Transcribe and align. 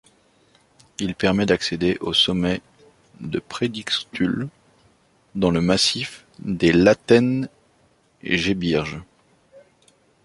Il 0.97 1.13
permet 1.13 1.45
d'accéder 1.45 1.99
au 2.01 2.11
sommet 2.11 2.63
du 3.19 3.39
Predigtstuhl 3.39 4.47
dans 5.35 5.51
le 5.51 5.61
massif 5.61 6.25
des 6.39 6.71
Lattengebirge. 6.71 8.97